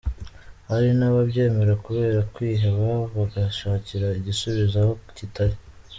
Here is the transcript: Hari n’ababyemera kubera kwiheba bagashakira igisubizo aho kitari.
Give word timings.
Hari 0.69 0.89
n’ababyemera 0.99 1.73
kubera 1.85 2.19
kwiheba 2.33 2.85
bagashakira 3.15 4.07
igisubizo 4.19 4.75
aho 4.83 4.91
kitari. 5.17 5.55